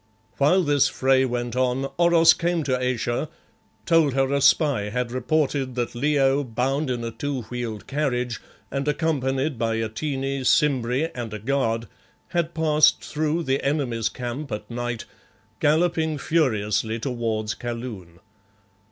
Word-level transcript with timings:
While 0.39 0.63
this 0.63 0.87
fray 0.87 1.25
went 1.25 1.55
on, 1.55 1.87
Oros 1.99 2.33
came 2.33 2.63
to 2.63 2.75
Ayesha, 2.75 3.29
told 3.85 4.13
her 4.15 4.33
a 4.33 4.41
spy 4.41 4.89
had 4.89 5.11
reported 5.11 5.75
that 5.75 5.93
Leo, 5.93 6.43
bound 6.43 6.89
in 6.89 7.03
a 7.03 7.11
two 7.11 7.43
wheeled 7.43 7.85
carriage 7.85 8.41
and 8.71 8.87
accompanied 8.87 9.59
by 9.59 9.75
Atene, 9.75 10.43
Simbri 10.43 11.11
and 11.13 11.31
a 11.35 11.37
guard, 11.37 11.87
had 12.29 12.55
passed 12.55 13.03
through 13.03 13.43
the 13.43 13.63
enemy's 13.63 14.09
camp 14.09 14.51
at 14.51 14.71
night, 14.71 15.05
galloping 15.59 16.17
furiously 16.17 16.97
towards 16.97 17.53
Kaloon. 17.53 18.17